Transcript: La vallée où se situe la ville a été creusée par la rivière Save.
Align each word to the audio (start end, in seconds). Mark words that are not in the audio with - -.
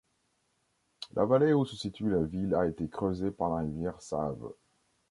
La 1.13 1.25
vallée 1.25 1.53
où 1.53 1.63
se 1.63 1.75
situe 1.75 2.09
la 2.09 2.23
ville 2.23 2.55
a 2.55 2.65
été 2.65 2.89
creusée 2.89 3.29
par 3.29 3.49
la 3.51 3.57
rivière 3.61 4.01
Save. 4.01 4.51